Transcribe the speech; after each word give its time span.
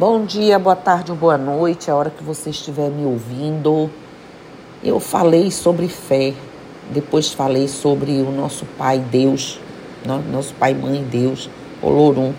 Bom 0.00 0.24
dia, 0.24 0.58
boa 0.58 0.76
tarde 0.76 1.10
ou 1.10 1.16
boa 1.18 1.36
noite, 1.36 1.90
a 1.90 1.94
hora 1.94 2.08
que 2.08 2.24
você 2.24 2.48
estiver 2.48 2.88
me 2.88 3.04
ouvindo. 3.04 3.90
Eu 4.82 4.98
falei 4.98 5.50
sobre 5.50 5.88
fé, 5.88 6.32
depois 6.90 7.34
falei 7.34 7.68
sobre 7.68 8.12
o 8.12 8.30
nosso 8.30 8.64
Pai 8.78 8.98
Deus, 8.98 9.60
nosso 10.32 10.54
Pai 10.54 10.72
Mãe 10.72 11.04
Deus, 11.04 11.50
Olorum. 11.82 12.32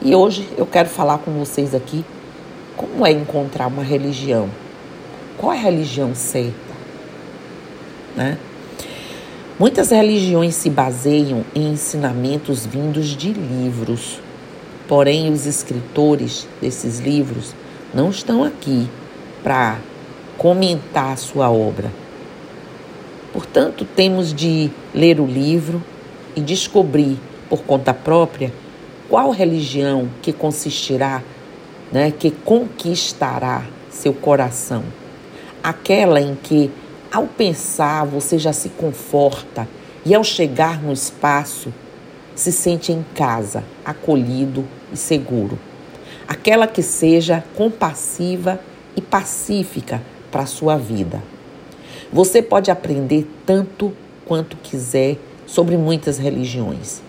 E 0.00 0.14
hoje 0.14 0.48
eu 0.56 0.64
quero 0.64 0.88
falar 0.88 1.18
com 1.18 1.32
vocês 1.32 1.74
aqui 1.74 2.02
como 2.78 3.06
é 3.06 3.12
encontrar 3.12 3.66
uma 3.66 3.82
religião. 3.82 4.48
Qual 5.36 5.52
é 5.52 5.58
a 5.58 5.60
religião 5.60 6.14
certa? 6.14 6.72
Né? 8.16 8.38
Muitas 9.58 9.90
religiões 9.90 10.54
se 10.54 10.70
baseiam 10.70 11.44
em 11.54 11.72
ensinamentos 11.72 12.64
vindos 12.64 13.08
de 13.08 13.34
livros 13.34 14.18
Porém, 14.88 15.32
os 15.32 15.46
escritores 15.46 16.46
desses 16.60 16.98
livros 16.98 17.54
não 17.94 18.10
estão 18.10 18.42
aqui 18.44 18.88
para 19.42 19.78
comentar 20.36 21.12
a 21.12 21.16
sua 21.16 21.50
obra. 21.50 21.90
Portanto, 23.32 23.86
temos 23.96 24.34
de 24.34 24.70
ler 24.94 25.20
o 25.20 25.26
livro 25.26 25.82
e 26.36 26.40
descobrir 26.40 27.18
por 27.48 27.62
conta 27.62 27.94
própria 27.94 28.52
qual 29.08 29.30
religião 29.30 30.08
que 30.20 30.32
consistirá, 30.32 31.22
né, 31.90 32.10
que 32.10 32.30
conquistará 32.30 33.64
seu 33.90 34.12
coração. 34.12 34.82
Aquela 35.62 36.20
em 36.20 36.34
que, 36.34 36.70
ao 37.12 37.26
pensar, 37.26 38.04
você 38.04 38.38
já 38.38 38.52
se 38.52 38.70
conforta 38.70 39.68
e, 40.04 40.14
ao 40.14 40.24
chegar 40.24 40.82
no 40.82 40.92
espaço, 40.92 41.72
se 42.34 42.50
sente 42.50 42.92
em 42.92 43.04
casa, 43.14 43.64
acolhido 43.84 44.64
e 44.92 44.96
seguro. 44.96 45.58
Aquela 46.26 46.66
que 46.66 46.82
seja 46.82 47.44
compassiva 47.54 48.60
e 48.96 49.00
pacífica 49.00 50.02
para 50.30 50.42
a 50.42 50.46
sua 50.46 50.76
vida. 50.76 51.22
Você 52.12 52.42
pode 52.42 52.70
aprender 52.70 53.26
tanto 53.44 53.92
quanto 54.24 54.56
quiser 54.56 55.18
sobre 55.46 55.76
muitas 55.76 56.18
religiões. 56.18 57.02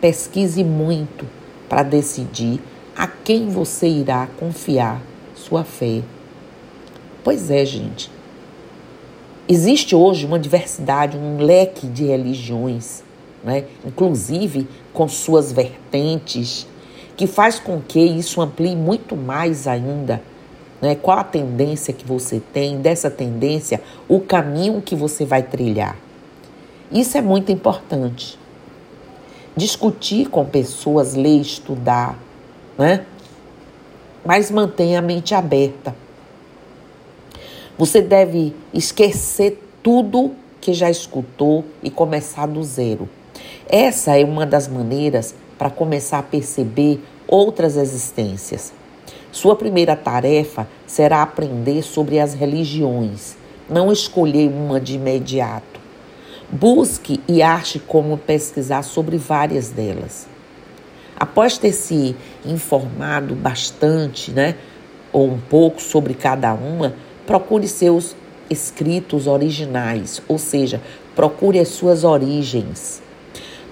Pesquise 0.00 0.64
muito 0.64 1.26
para 1.68 1.82
decidir 1.82 2.60
a 2.96 3.06
quem 3.06 3.48
você 3.48 3.88
irá 3.88 4.28
confiar 4.38 5.00
sua 5.34 5.64
fé. 5.64 6.02
Pois 7.22 7.50
é, 7.50 7.64
gente. 7.64 8.10
Existe 9.48 9.96
hoje 9.96 10.26
uma 10.26 10.38
diversidade, 10.38 11.16
um 11.16 11.38
leque 11.38 11.86
de 11.86 12.04
religiões 12.04 13.02
né? 13.42 13.64
inclusive 13.84 14.68
com 14.92 15.08
suas 15.08 15.52
vertentes, 15.52 16.66
que 17.16 17.26
faz 17.26 17.58
com 17.58 17.80
que 17.80 18.00
isso 18.00 18.40
amplie 18.40 18.74
muito 18.74 19.16
mais 19.16 19.66
ainda. 19.66 20.22
Né? 20.80 20.94
Qual 20.94 21.18
a 21.18 21.24
tendência 21.24 21.92
que 21.92 22.04
você 22.04 22.40
tem, 22.52 22.80
dessa 22.80 23.10
tendência, 23.10 23.82
o 24.08 24.20
caminho 24.20 24.80
que 24.80 24.94
você 24.94 25.24
vai 25.24 25.42
trilhar. 25.42 25.96
Isso 26.90 27.16
é 27.18 27.20
muito 27.20 27.52
importante. 27.52 28.38
Discutir 29.56 30.28
com 30.28 30.44
pessoas, 30.44 31.14
ler, 31.14 31.40
estudar, 31.40 32.18
né? 32.78 33.04
mas 34.24 34.50
mantenha 34.50 34.98
a 34.98 35.02
mente 35.02 35.34
aberta. 35.34 35.94
Você 37.76 38.02
deve 38.02 38.54
esquecer 38.74 39.62
tudo 39.82 40.32
que 40.60 40.74
já 40.74 40.90
escutou 40.90 41.64
e 41.82 41.90
começar 41.90 42.46
do 42.46 42.62
zero. 42.62 43.08
Essa 43.72 44.18
é 44.18 44.24
uma 44.24 44.44
das 44.44 44.66
maneiras 44.66 45.32
para 45.56 45.70
começar 45.70 46.18
a 46.18 46.24
perceber 46.24 47.00
outras 47.28 47.76
existências. 47.76 48.72
Sua 49.30 49.54
primeira 49.54 49.94
tarefa 49.94 50.66
será 50.88 51.22
aprender 51.22 51.82
sobre 51.82 52.18
as 52.18 52.34
religiões, 52.34 53.36
não 53.68 53.92
escolher 53.92 54.48
uma 54.48 54.80
de 54.80 54.96
imediato. 54.96 55.78
Busque 56.50 57.20
e 57.28 57.42
ache 57.42 57.78
como 57.78 58.18
pesquisar 58.18 58.82
sobre 58.82 59.16
várias 59.16 59.68
delas. 59.68 60.26
Após 61.16 61.56
ter 61.56 61.72
se 61.72 62.16
informado 62.44 63.36
bastante, 63.36 64.32
né, 64.32 64.56
ou 65.12 65.28
um 65.28 65.38
pouco 65.38 65.80
sobre 65.80 66.14
cada 66.14 66.52
uma, 66.54 66.96
procure 67.24 67.68
seus 67.68 68.16
escritos 68.50 69.28
originais, 69.28 70.20
ou 70.26 70.38
seja, 70.38 70.80
procure 71.14 71.60
as 71.60 71.68
suas 71.68 72.02
origens. 72.02 73.00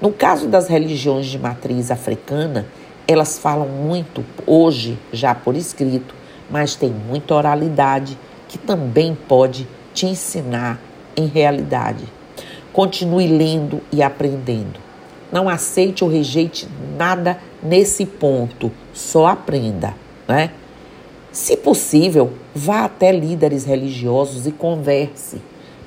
No 0.00 0.12
caso 0.12 0.47
das 0.47 0.69
religiões 0.69 1.26
de 1.26 1.38
matriz 1.38 1.91
africana, 1.91 2.66
elas 3.06 3.36
falam 3.36 3.66
muito 3.66 4.25
hoje 4.47 4.97
já 5.12 5.34
por 5.34 5.56
escrito, 5.56 6.14
mas 6.48 6.76
tem 6.76 6.91
muita 6.91 7.34
oralidade 7.34 8.16
que 8.48 8.56
também 8.56 9.16
pode 9.26 9.66
te 9.92 10.06
ensinar 10.06 10.81
em 11.16 11.26
realidade. 11.26 12.04
Continue 12.72 13.26
lendo 13.26 13.81
e 13.91 14.00
aprendendo. 14.00 14.78
Não 15.32 15.48
aceite 15.48 16.04
ou 16.04 16.10
rejeite 16.10 16.69
nada 16.97 17.38
nesse 17.60 18.06
ponto, 18.06 18.70
só 18.94 19.26
aprenda, 19.26 19.94
né? 20.28 20.53
Se 21.32 21.56
possível, 21.56 22.32
vá 22.54 22.84
até 22.84 23.10
líderes 23.10 23.65
religiosos 23.65 24.47
e 24.47 24.53
converse. 24.53 25.42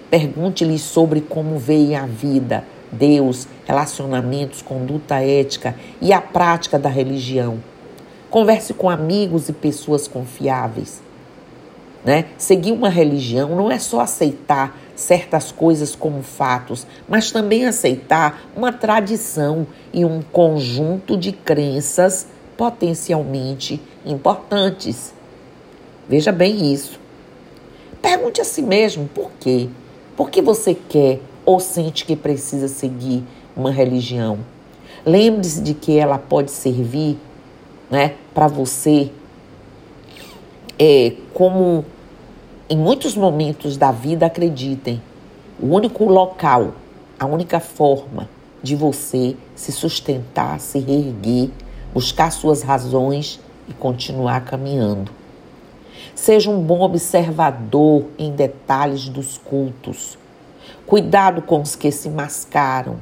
Pergunte-lhes 0.10 0.82
sobre 0.82 1.22
como 1.22 1.58
veem 1.58 1.96
a 1.96 2.06
vida, 2.06 2.66
Deus, 2.92 3.48
relacionamentos, 3.66 4.62
conduta 4.62 5.16
ética 5.16 5.76
e 6.02 6.12
a 6.12 6.22
prática 6.22 6.78
da 6.78 6.90
religião. 6.90 7.60
Converse 8.30 8.74
com 8.74 8.90
amigos 8.90 9.50
e 9.50 9.54
pessoas 9.54 10.08
confiáveis. 10.08 11.02
Né? 12.04 12.26
Seguir 12.38 12.72
uma 12.72 12.90
religião 12.90 13.56
não 13.56 13.72
é 13.72 13.78
só 13.78 14.02
aceitar 14.02 14.78
certas 14.96 15.52
coisas 15.52 15.96
como 15.96 16.24
fatos, 16.24 16.86
mas 17.08 17.32
também 17.32 17.66
aceitar 17.66 18.42
uma 18.56 18.72
tradição 18.72 19.68
e 19.94 20.04
um 20.04 20.22
conjunto 20.22 21.16
de 21.16 21.32
crenças 21.32 22.28
potencialmente 22.58 23.82
importantes. 24.06 25.14
Veja 26.08 26.32
bem 26.32 26.74
isso. 26.74 27.00
Pergunte 28.02 28.42
a 28.42 28.46
si 28.46 28.62
mesmo 28.62 29.08
por 29.08 29.32
quê? 29.40 29.70
Por 30.18 30.30
que 30.30 30.42
você 30.42 30.74
quer 30.74 31.20
ou 31.46 31.60
sente 31.60 32.06
que 32.06 32.16
precisa 32.16 32.68
seguir 32.68 33.24
uma 33.56 33.72
religião. 33.72 34.40
Lembre-se 35.06 35.62
de 35.62 35.74
que 35.74 35.98
ela 35.98 36.18
pode 36.18 36.52
servir 36.52 37.18
né, 37.90 38.16
para 38.34 38.48
você 38.48 39.12
é, 40.78 41.14
como 41.34 41.86
em 42.70 42.78
muitos 42.78 43.16
momentos 43.16 43.76
da 43.76 43.92
vida, 43.92 44.26
acreditem, 44.26 45.02
o 45.60 45.76
único 45.76 46.06
local, 46.06 46.74
a 47.20 47.26
única 47.26 47.60
forma 47.60 48.30
de 48.64 48.76
você 48.76 49.36
se 49.56 49.72
sustentar, 49.72 50.60
se 50.60 50.80
reerguer, 50.80 51.50
buscar 51.94 52.32
suas 52.32 52.62
razões 52.62 53.40
e 53.68 53.74
continuar 53.74 54.46
caminhando. 54.46 55.12
Seja 56.16 56.50
um 56.50 56.62
bom 56.62 56.82
observador 56.82 58.06
em 58.18 58.32
detalhes 58.32 59.10
dos 59.10 59.38
cultos. 59.38 60.18
Cuidado 60.86 61.42
com 61.42 61.62
os 61.62 61.76
que 61.76 61.92
se 61.92 62.10
mascaram. 62.10 62.98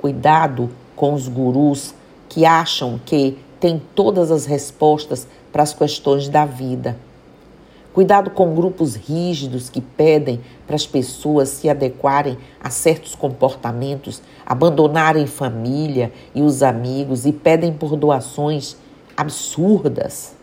Cuidado 0.00 0.70
com 0.94 1.14
os 1.14 1.28
gurus 1.28 1.94
que 2.28 2.44
acham 2.44 3.00
que 3.04 3.38
têm 3.60 3.80
todas 3.94 4.30
as 4.30 4.44
respostas 4.44 5.26
para 5.50 5.62
as 5.62 5.72
questões 5.72 6.28
da 6.28 6.44
vida. 6.44 6.98
Cuidado 7.94 8.30
com 8.30 8.54
grupos 8.54 8.96
rígidos 8.96 9.70
que 9.70 9.80
pedem 9.80 10.40
para 10.66 10.74
as 10.74 10.84
pessoas 10.84 11.48
se 11.48 11.70
adequarem 11.70 12.36
a 12.60 12.68
certos 12.68 13.14
comportamentos, 13.14 14.20
abandonarem 14.44 15.28
família 15.28 16.12
e 16.34 16.42
os 16.42 16.62
amigos 16.62 17.24
e 17.24 17.32
pedem 17.32 17.72
por 17.72 17.94
doações 17.94 18.76
absurdas. 19.16 20.34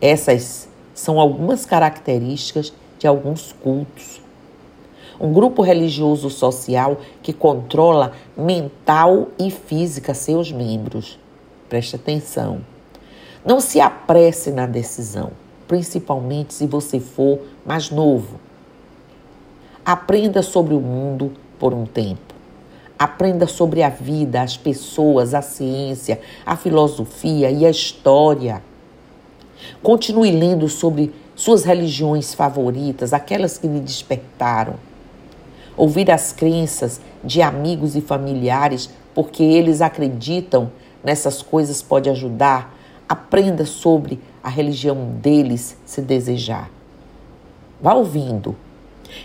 Essas 0.00 0.68
são 0.92 1.20
algumas 1.20 1.64
características 1.64 2.72
de 2.98 3.06
alguns 3.06 3.52
cultos 3.52 4.25
um 5.20 5.32
grupo 5.32 5.62
religioso 5.62 6.28
social 6.30 6.98
que 7.22 7.32
controla 7.32 8.12
mental 8.36 9.28
e 9.38 9.50
física 9.50 10.14
seus 10.14 10.52
membros. 10.52 11.18
Preste 11.68 11.96
atenção. 11.96 12.60
Não 13.44 13.60
se 13.60 13.80
apresse 13.80 14.50
na 14.50 14.66
decisão, 14.66 15.30
principalmente 15.68 16.52
se 16.52 16.66
você 16.66 17.00
for 17.00 17.38
mais 17.64 17.90
novo. 17.90 18.40
Aprenda 19.84 20.42
sobre 20.42 20.74
o 20.74 20.80
mundo 20.80 21.32
por 21.58 21.72
um 21.72 21.86
tempo. 21.86 22.34
Aprenda 22.98 23.46
sobre 23.46 23.82
a 23.82 23.88
vida, 23.88 24.42
as 24.42 24.56
pessoas, 24.56 25.34
a 25.34 25.42
ciência, 25.42 26.20
a 26.44 26.56
filosofia 26.56 27.50
e 27.50 27.64
a 27.64 27.70
história. 27.70 28.62
Continue 29.82 30.30
lendo 30.30 30.68
sobre 30.68 31.12
suas 31.34 31.64
religiões 31.64 32.32
favoritas, 32.32 33.12
aquelas 33.12 33.58
que 33.58 33.68
lhe 33.68 33.80
despertaram. 33.80 34.74
Ouvir 35.76 36.10
as 36.10 36.32
crenças 36.32 37.00
de 37.22 37.42
amigos 37.42 37.96
e 37.96 38.00
familiares, 38.00 38.90
porque 39.14 39.42
eles 39.42 39.80
acreditam 39.80 40.70
nessas 41.04 41.42
coisas, 41.42 41.82
pode 41.82 42.08
ajudar 42.08 42.76
Aprenda 43.08 43.64
sobre 43.64 44.18
a 44.42 44.48
religião 44.48 45.12
deles 45.22 45.76
se 45.86 46.02
desejar. 46.02 46.68
Vá 47.80 47.94
ouvindo. 47.94 48.56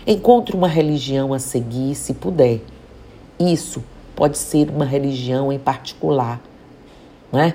Encontre 0.06 0.54
uma 0.54 0.68
religião 0.68 1.34
a 1.34 1.40
seguir 1.40 1.96
se 1.96 2.14
puder. 2.14 2.60
Isso 3.40 3.82
pode 4.14 4.38
ser 4.38 4.70
uma 4.70 4.84
religião 4.84 5.52
em 5.52 5.58
particular, 5.58 6.40
né? 7.32 7.54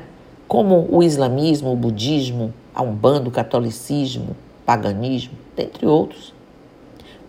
como 0.49 0.87
o 0.91 1.01
islamismo, 1.01 1.71
o 1.71 1.75
budismo, 1.77 2.53
a 2.75 2.81
umbanda, 2.81 3.29
o 3.29 3.31
catolicismo, 3.31 4.35
paganismo, 4.65 5.37
dentre 5.55 5.85
outros. 5.85 6.33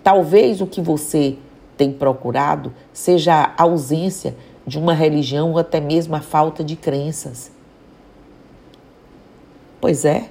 Talvez 0.02 0.60
o 0.60 0.66
que 0.66 0.80
você 0.80 1.36
tem 1.78 1.92
procurado 1.92 2.74
seja 2.92 3.54
a 3.56 3.62
ausência 3.62 4.36
de 4.66 4.76
uma 4.78 4.92
religião 4.92 5.52
ou 5.52 5.58
até 5.58 5.80
mesmo 5.80 6.14
a 6.16 6.20
falta 6.20 6.62
de 6.62 6.76
crenças. 6.76 7.50
Pois 9.80 10.04
é. 10.04 10.28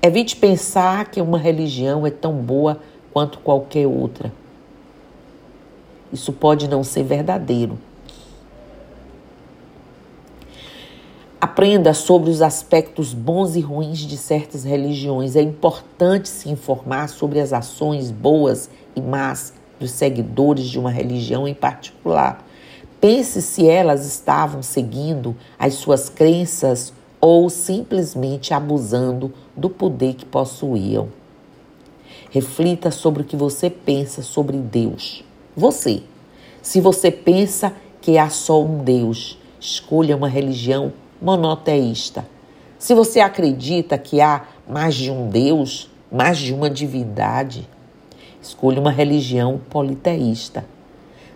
Evite 0.00 0.36
pensar 0.36 1.10
que 1.10 1.20
uma 1.20 1.38
religião 1.38 2.06
é 2.06 2.10
tão 2.10 2.34
boa 2.34 2.80
quanto 3.12 3.40
qualquer 3.40 3.86
outra. 3.86 4.32
Isso 6.12 6.32
pode 6.32 6.68
não 6.68 6.82
ser 6.82 7.02
verdadeiro. 7.02 7.78
Aprenda 11.40 11.92
sobre 11.92 12.30
os 12.30 12.40
aspectos 12.40 13.12
bons 13.12 13.56
e 13.56 13.60
ruins 13.60 13.98
de 13.98 14.16
certas 14.16 14.64
religiões. 14.64 15.36
É 15.36 15.42
importante 15.42 16.28
se 16.28 16.48
informar 16.48 17.08
sobre 17.08 17.40
as 17.40 17.52
ações 17.52 18.10
boas 18.10 18.70
e 18.94 19.00
más 19.00 19.52
dos 19.82 19.90
seguidores 19.90 20.66
de 20.66 20.78
uma 20.78 20.90
religião 20.90 21.46
em 21.46 21.54
particular. 21.54 22.46
Pense 23.00 23.42
se 23.42 23.66
elas 23.66 24.06
estavam 24.06 24.62
seguindo 24.62 25.36
as 25.58 25.74
suas 25.74 26.08
crenças 26.08 26.92
ou 27.20 27.50
simplesmente 27.50 28.54
abusando 28.54 29.34
do 29.56 29.68
poder 29.68 30.14
que 30.14 30.24
possuíam. 30.24 31.08
Reflita 32.30 32.92
sobre 32.92 33.22
o 33.22 33.24
que 33.24 33.36
você 33.36 33.68
pensa 33.68 34.22
sobre 34.22 34.56
Deus. 34.56 35.24
Você. 35.56 36.04
Se 36.62 36.80
você 36.80 37.10
pensa 37.10 37.74
que 38.00 38.16
há 38.18 38.30
só 38.30 38.62
um 38.62 38.84
Deus, 38.84 39.36
escolha 39.58 40.16
uma 40.16 40.28
religião 40.28 40.92
monoteísta. 41.20 42.24
Se 42.78 42.94
você 42.94 43.18
acredita 43.18 43.98
que 43.98 44.20
há 44.20 44.44
mais 44.68 44.94
de 44.94 45.10
um 45.10 45.28
Deus, 45.28 45.90
mais 46.10 46.38
de 46.38 46.54
uma 46.54 46.70
divindade, 46.70 47.68
escolha 48.42 48.80
uma 48.80 48.90
religião 48.90 49.60
politeísta. 49.70 50.64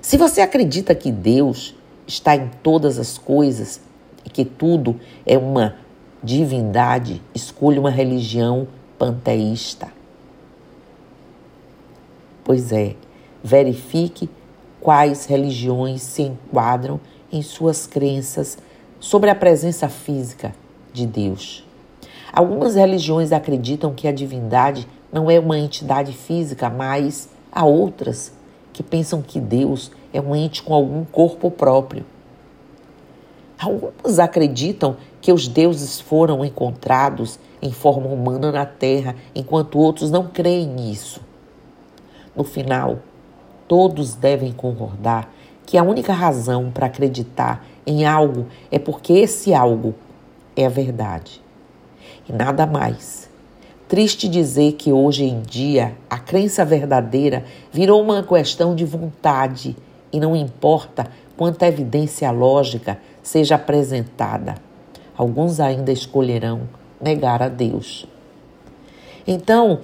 Se 0.03 0.17
você 0.17 0.41
acredita 0.41 0.95
que 0.95 1.11
Deus 1.11 1.75
está 2.07 2.37
em 2.37 2.49
todas 2.63 2.99
as 2.99 3.17
coisas 3.17 3.81
e 4.25 4.31
que 4.31 4.45
tudo 4.45 5.01
é 5.25 5.39
uma 5.39 5.77
divindade, 6.23 7.23
escolha 7.35 7.81
uma 7.81 7.91
religião 7.91 8.69
panteísta. 8.99 9.89
Pois 12.45 12.73
é, 12.73 12.95
verifique 13.43 14.29
quais 14.81 15.27
religiões 15.27 16.03
se 16.03 16.23
enquadram 16.23 17.01
em 17.33 17.43
suas 17.43 17.87
crenças 17.87 18.59
sobre 19.01 19.31
a 19.31 19.35
presença 19.35 19.89
física 19.89 20.55
de 20.93 21.07
Deus. 21.07 21.66
Algumas 22.37 22.75
religiões 22.75 23.33
acreditam 23.33 23.95
que 23.95 24.07
a 24.07 24.13
divindade 24.13 24.87
não 25.11 25.31
é 25.31 25.41
uma 25.41 25.59
entidade 25.59 26.13
física, 26.13 26.69
mas 26.69 27.31
há 27.51 27.65
outras 27.65 28.31
que 28.75 28.83
pensam 28.83 29.23
que 29.23 29.41
Deus 29.41 29.91
é 30.13 30.21
um 30.21 30.37
ente 30.37 30.63
com 30.63 30.75
algum 30.75 31.03
corpo 31.03 31.51
próprio. 31.51 32.05
Alguns 33.59 34.19
acreditam 34.19 34.99
que 35.19 35.33
os 35.33 35.49
deuses 35.49 35.99
foram 35.99 36.45
encontrados 36.45 37.39
em 37.63 37.73
forma 37.73 38.09
humana 38.09 38.53
na 38.53 38.67
Terra, 38.67 39.17
enquanto 39.35 39.79
outros 39.79 40.11
não 40.11 40.27
creem 40.27 40.67
nisso. 40.67 41.23
No 42.37 42.45
final, 42.45 42.99
todos 43.67 44.15
devem 44.15 44.53
concordar 44.53 45.33
que 45.65 45.79
a 45.79 45.83
única 45.83 46.13
razão 46.13 46.71
para 46.71 46.85
acreditar 46.85 47.65
em 47.87 48.05
algo 48.05 48.45
é 48.71 48.79
porque 48.79 49.15
esse 49.15 49.55
algo 49.55 49.95
é 50.55 50.67
a 50.67 50.69
verdade. 50.69 51.46
E 52.29 52.33
nada 52.33 52.67
mais. 52.67 53.29
Triste 53.89 54.29
dizer 54.29 54.73
que 54.73 54.93
hoje 54.93 55.25
em 55.25 55.41
dia 55.43 55.97
a 56.11 56.19
crença 56.19 56.65
verdadeira 56.65 57.45
virou 57.73 58.03
uma 58.03 58.23
questão 58.23 58.75
de 58.75 58.85
vontade 58.85 59.77
e 60.13 60.19
não 60.19 60.35
importa 60.35 61.07
quanta 61.37 61.67
evidência 61.67 62.31
lógica 62.31 62.99
seja 63.23 63.55
apresentada. 63.55 64.57
Alguns 65.17 65.61
ainda 65.61 65.93
escolherão 65.93 66.63
negar 67.01 67.43
a 67.43 67.49
Deus. 67.49 68.07
Então, 69.27 69.81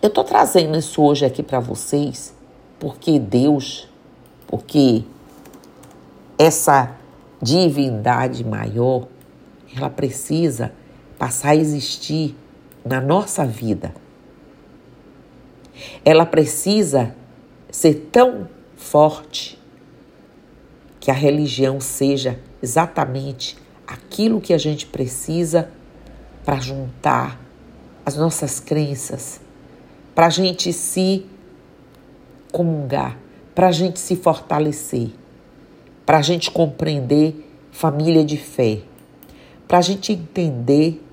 eu 0.00 0.08
estou 0.08 0.24
trazendo 0.24 0.78
isso 0.78 1.02
hoje 1.02 1.24
aqui 1.24 1.42
para 1.42 1.60
vocês 1.60 2.34
porque 2.78 3.18
Deus, 3.18 3.88
porque 4.46 5.02
essa 6.38 6.92
divindade 7.40 8.44
maior, 8.44 9.06
ela 9.74 9.90
precisa 9.90 10.72
passar 11.18 11.50
a 11.50 11.56
existir 11.56 12.34
na 12.84 13.00
nossa 13.00 13.44
vida. 13.44 13.94
Ela 16.04 16.24
precisa 16.24 17.14
ser 17.70 18.08
tão 18.12 18.48
forte 18.76 19.58
que 21.00 21.10
a 21.10 21.14
religião 21.14 21.80
seja 21.80 22.38
exatamente 22.62 23.56
aquilo 23.86 24.40
que 24.40 24.52
a 24.52 24.58
gente 24.58 24.86
precisa 24.86 25.70
para 26.44 26.58
juntar 26.60 27.40
as 28.04 28.16
nossas 28.16 28.60
crenças, 28.60 29.40
para 30.14 30.26
a 30.26 30.30
gente 30.30 30.72
se 30.72 31.26
comungar, 32.52 33.18
para 33.54 33.68
a 33.68 33.72
gente 33.72 33.98
se 33.98 34.16
fortalecer 34.16 35.10
para 36.06 36.18
a 36.18 36.22
gente 36.22 36.52
compreender 36.52 37.34
família 37.72 38.24
de 38.24 38.36
fé, 38.36 38.78
para 39.66 39.78
a 39.78 39.82
gente 39.82 40.12
entender 40.12 41.04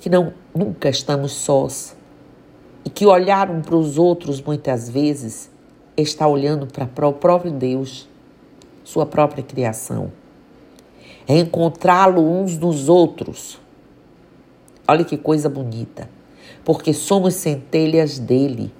que 0.00 0.10
não 0.10 0.32
nunca 0.54 0.88
estamos 0.88 1.32
sós 1.32 1.96
e 2.84 2.90
que 2.90 3.04
olhar 3.04 3.50
um 3.50 3.60
para 3.60 3.76
os 3.76 3.98
outros 3.98 4.40
muitas 4.40 4.88
vezes 4.88 5.50
está 5.96 6.26
olhando 6.28 6.66
para 6.66 7.08
o 7.08 7.12
próprio 7.12 7.50
Deus, 7.50 8.08
sua 8.84 9.04
própria 9.04 9.42
criação. 9.42 10.12
É 11.26 11.36
encontrá-lo 11.38 12.22
uns 12.22 12.56
nos 12.56 12.88
outros. 12.88 13.58
Olha 14.86 15.04
que 15.04 15.16
coisa 15.16 15.48
bonita, 15.48 16.08
porque 16.64 16.92
somos 16.92 17.34
centelhas 17.34 18.18
dele. 18.18 18.72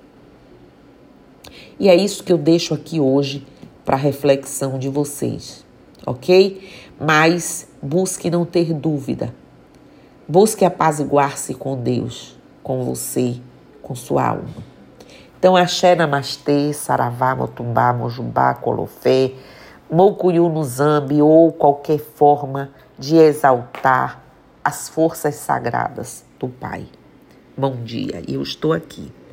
E 1.80 1.88
é 1.88 1.96
isso 1.96 2.22
que 2.22 2.32
eu 2.32 2.38
deixo 2.38 2.74
aqui 2.74 3.00
hoje 3.00 3.44
para 3.84 3.96
reflexão 3.96 4.78
de 4.78 4.88
vocês, 4.88 5.64
ok? 6.06 6.62
Mas 7.00 7.68
busque 7.82 8.30
não 8.30 8.44
ter 8.44 8.72
dúvida. 8.72 9.34
Busque 10.28 10.64
apaziguar-se 10.64 11.54
com 11.54 11.80
Deus, 11.80 12.36
com 12.60 12.82
você, 12.84 13.40
com 13.80 13.94
sua 13.94 14.26
alma. 14.26 14.48
Então, 15.38 15.54
axé, 15.54 15.94
namastê, 15.94 16.72
saravá, 16.72 17.36
motumbá, 17.36 17.92
mojubá, 17.92 18.52
colofé, 18.54 19.32
mocuyu 19.88 20.48
no 20.48 20.64
zambi 20.64 21.22
ou 21.22 21.52
qualquer 21.52 22.00
forma 22.00 22.70
de 22.98 23.16
exaltar 23.16 24.20
as 24.64 24.88
forças 24.88 25.36
sagradas 25.36 26.24
do 26.40 26.48
Pai. 26.48 26.88
Bom 27.56 27.76
dia, 27.84 28.20
eu 28.26 28.42
estou 28.42 28.72
aqui. 28.72 29.12